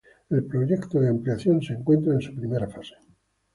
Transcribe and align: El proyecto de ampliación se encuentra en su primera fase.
El 0.31 0.45
proyecto 0.45 0.99
de 0.99 1.09
ampliación 1.09 1.61
se 1.61 1.73
encuentra 1.73 2.13
en 2.15 2.21
su 2.23 2.33
primera 2.33 2.67
fase. 2.67 2.95